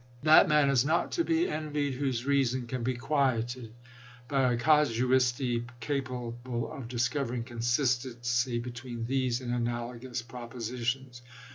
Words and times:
That 0.23 0.47
man 0.49 0.71
is 0.71 0.83
not 0.83 1.11
to 1.11 1.23
be 1.23 1.47
envied 1.47 1.93
whose 1.93 2.25
reason 2.25 2.65
can 2.65 2.81
be 2.81 2.97
qnieted 2.97 3.69
by 4.27 4.51
a 4.51 4.57
casuistry 4.57 5.67
capable 5.79 6.39
of 6.73 6.87
discovering 6.87 7.43
consistency 7.43 8.57
between 8.57 9.05
these 9.05 9.41
and 9.41 9.53
analogous 9.53 10.23
proposi 10.23 10.83
tions. 10.85 11.21